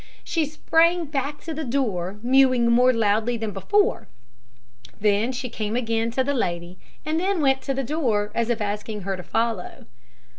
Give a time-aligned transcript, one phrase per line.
[0.23, 4.07] She sprang back to the door, mewing more loudly than before;
[4.99, 8.61] then she came again to the lady, and then went to the door, as if
[8.61, 9.85] asking her to follow.